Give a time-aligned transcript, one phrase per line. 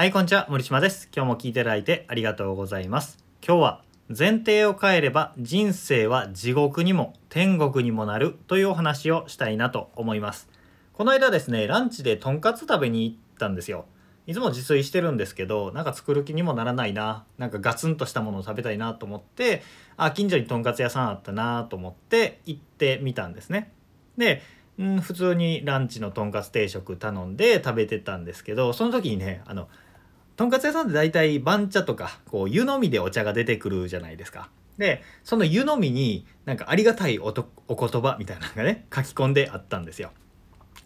[0.00, 0.46] はい、こんにちは。
[0.48, 1.10] 森島です。
[1.14, 3.22] 今日も聞いていただいてありがとうございます。
[3.46, 10.48] 今日は前提を変えれば人生は地獄にも天国にもなるというお話をしたいなと思います。
[10.94, 13.84] この間ですね、ランチでとんかつ食べに行ったんですよ。
[14.26, 17.26] いつも自炊してるんですけど、なんか作る気にもならないな。
[17.36, 19.62] なんかガツンとしたものを食べたいなと思って、
[19.98, 23.70] あ、近所にとんかつ屋さんあったなと思って行ってみたんですね。
[24.16, 24.40] で、
[24.82, 29.68] ん普通にランチのとんかつ定食頼んで食べてたんですけどその時にねあの
[30.40, 34.48] とんかつ屋さんって大体番茶とかこう湯飲みでお茶が出てくるじゃないですか。
[34.78, 40.12] でその湯飲みになんかありがたいおとお言葉みたいなのがね 書き込んであったんですよ。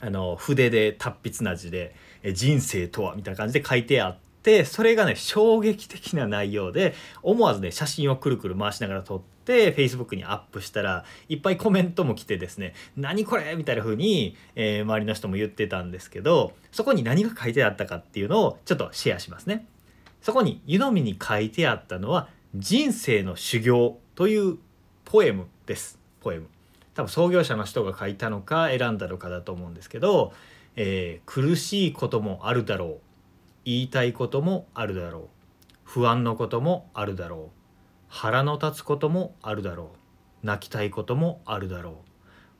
[0.01, 1.95] あの筆で達筆な字で
[2.35, 19.67] 「人生とは」みたいな感じで書いてあってそれがね衝撃的な内容で思わずね写真をくるくる回しながら撮って Facebook にアップしたらいっぱいコメントも来てですね「何これ!」みたいな風に、えー、周りの人も言ってたんですけどそこに何が書いてあったかっていうのをちょっとシェアしますね。
[20.21, 24.59] そこに湯飲みに書いてあったのは「人生の修行」という
[25.05, 25.99] ポエムです。
[26.21, 26.49] ポエム。
[26.95, 30.33] 多分創業者の人が書いたのか選んだのかだと思うんですけど、
[30.77, 33.04] えー、苦しいこともあるだろう
[33.65, 35.29] 言いたいこともあるだろう。
[35.85, 37.59] 不安のこともあるだろう。
[38.09, 39.93] 腹の立つこともあるだろ
[40.43, 40.47] う。
[40.47, 41.95] 泣きたいこともあるだろう。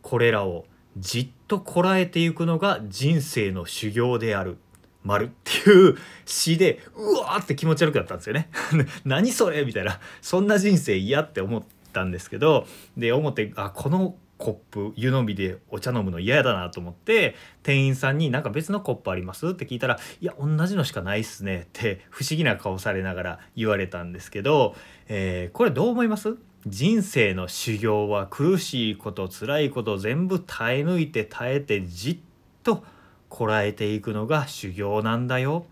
[0.03, 0.67] これらを
[0.97, 4.59] じっとこらえていくのが人生の修行である。
[5.03, 8.49] 丸っていう詩でうわーって気持ち悪くなったんですよね。
[9.05, 10.01] 何それみたいな。
[10.23, 12.67] そんな人生嫌って思ったんですけど
[12.97, 19.49] で思ってあこのコップ湯飲みでお茶飲むの嫌だなと思って店員さんになんか別のコップあります？
[19.49, 24.75] って聞いたら「いや同じのしかないっすね」って不思議な顔されながら言われたんですけど、
[25.09, 26.37] えー、これどう思います？
[26.67, 32.19] 人生の修行は苦しいこと辛いこと全部耐え抜いて耐えてじっ
[32.63, 32.83] と
[33.29, 35.67] こらえていくのが修行なんだよ。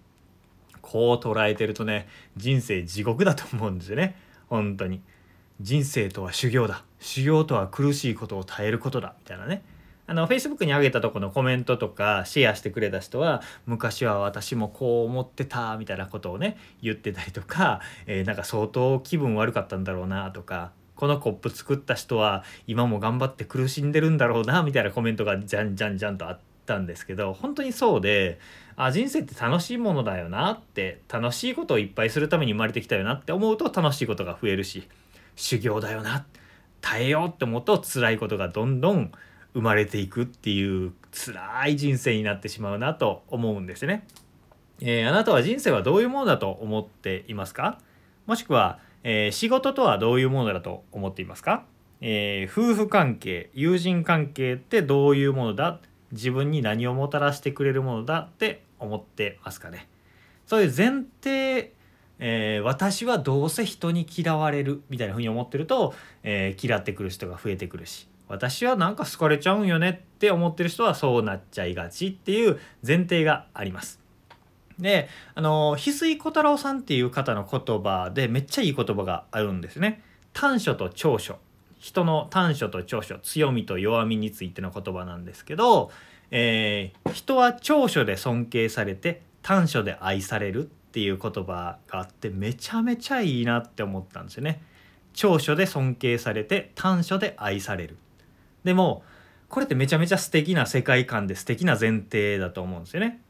[0.82, 4.16] こう捉えてるとね人生地獄だと思うんですよね
[4.48, 5.00] 本当に。
[5.62, 6.82] 人生とは修行だ。
[6.98, 9.14] 修行とは苦しいことを耐えることだ。
[9.20, 9.62] みたいなね。
[10.08, 28.40] あの Facebook に上げたとこのコメントとかシェアしてくれた人は昔は私もこう思ってたみたいなことをね言ってたりとか、えー、なんか相当気分悪かったんだろうなとかこのコップ作った人は今も頑張って苦しんでるんだろうなみたいなコメントがじゃんじゃんじゃんとあったんですけど本当にそうで
[28.74, 34.88] あ人生って楽しいものだよなって楽しいことをいっぱいするために生まれてきたよなって思うと楽しいことが増えるし
[35.36, 36.26] 修行だよな。
[36.80, 39.12] 耐えようって思うと辛いことがどんどん
[39.54, 44.06] 生まれていくっていう辛い人生になってしまうなと思うんですね。
[44.80, 47.78] えー、あなたは人生はどういうものだと思っていますか？
[48.26, 51.64] もしくは、えー、仕事とはどういうものだと思っていますか、
[52.00, 55.78] えー、夫婦関係友人関係ってどういうものだ？
[56.10, 59.88] 自分に何をもたらしてくれるものだって思ってますかね？
[60.46, 61.72] そういう前提
[62.24, 74.00] えー、私はどうせ人に嫌われるみたいな風に思ってると、えー、嫌ってくる人が増えてくるし私はなんか好かれちゃうんよねって思ってる人はそうなっちゃいがちっていう前提があります。
[74.78, 80.00] であの翡翠小太郎さんっていう方の言葉でめっちゃいい言葉があるんですね。
[80.32, 81.38] 短所と長所
[81.80, 85.90] 人の短所と長所強みと弱みについての言葉なんですけど、
[86.30, 94.60] えー、人は長所で尊敬されて短所で愛されるっていう言葉があってめちゃめちゃいいなって思ったんですよね。
[95.14, 97.96] 長所で尊敬されて短所で愛される。
[98.62, 99.02] でも
[99.48, 103.22] これってめちゃめちゃ素敵な世界観で素敵な前提だと思うんですよね。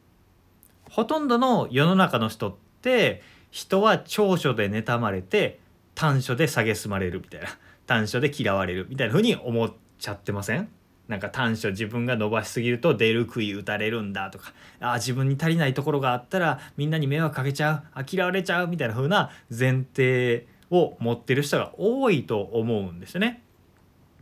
[0.91, 3.23] ほとんどの世の中の人って
[3.53, 5.61] 人は長所で妬まれて
[5.95, 7.47] 短所で蔑まれるみたいな
[7.87, 10.69] 短所で嫌われるみたいな風に思っちゃってません？
[11.13, 23.43] なんか短所自分が伸ばしすぎると出る杭打たれるんだとかあ自分に足りないところがあったらみんなに迷惑かけちゃう嫌われちゃうみたいな風な前提を持ってる人が多いと思うんですよね。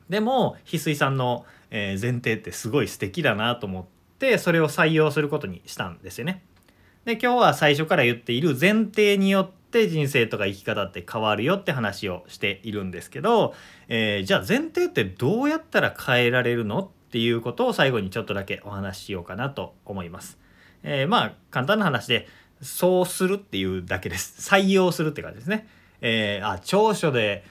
[0.09, 3.85] でも翡翠さんの、え前提ってすごい素敵だなと思っ
[4.19, 6.43] てそれを採用することにしたんですよね。
[7.05, 13.55] で今日は最初から言っている前提によって人生とか生き方って変わるよって話をしているんですけど、
[13.89, 20.39] えー、じゃあ前提ってどうやったら変えられるのっていうことを最後にちょっとだけお話ししようかなと思います。
[20.83, 22.29] えー、まあ簡単な話で
[22.63, 24.51] そうするっていうだけです。
[24.51, 25.67] 採用するって感じですね。
[26.01, 27.45] えー、あ長所で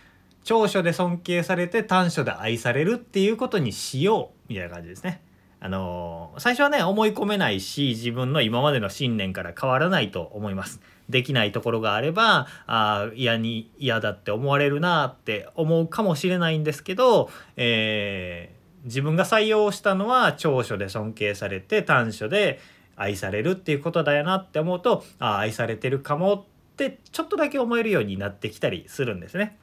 [0.43, 5.21] 長所で尊敬されて短所で愛されるっていうことにしようみたいな感じですね。
[5.61, 10.79] あの、最初はね思い込めないし自分の今までの信念から変わらないと思います。
[11.09, 22.59] できないところがあればあ嫌に嫌だって思われるなって思うかもしれないんですけど、えー、自分が採用したのは長所で尊敬されて短所で
[22.95, 26.43] 愛されるっていうことだよなって思うとあ愛されてるかもっ
[26.77, 29.57] てちょっとだけ思えるようになってきたりするんですね。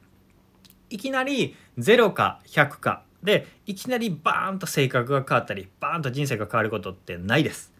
[0.89, 7.73] いきなり0か100かでいきなりバーンと性格が変わったりバーンと人生が変わることってないです。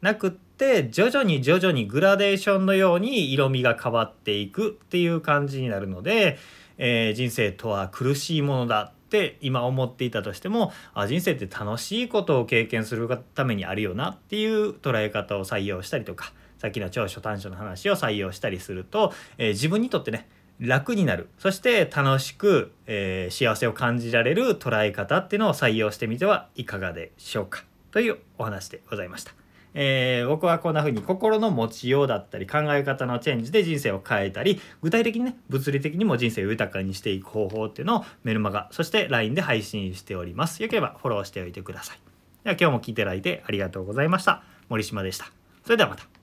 [0.00, 6.36] なくって徐々に徐々にグラデーションのように色味が変わっていくっていう感じになるので、
[6.76, 20.28] えー、人生とは苦しいものだって今思っていたとしてもあ人生って楽しいことを経験するためにあるよなっていう捉え方を採用したりとかさっきの長所短所の話を採用したりすると、えー、自分にとってね
[20.60, 21.28] 楽になる。
[21.38, 27.64] そして楽しく、えー、幸せを感じられる捉え方っていうのを採用してみてはいかがでしょうか。
[27.90, 29.32] というお話でございました。
[29.74, 40.62] えー、僕はこんな風に心の持ちようだったり考え方のチェンジで人生を変えたり具体的にね物理的にも人生を豊かにしていく方法っていうのをメルマガそして LINE で配信しております。
[40.62, 41.98] よければフォローしておいてください。
[42.44, 44.44] では今日も聞いていただいてありがとうございました。
[44.68, 45.26] 森島でした。
[45.64, 46.13] それではまた。